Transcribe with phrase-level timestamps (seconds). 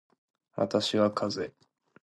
[0.55, 1.53] 私はかぜ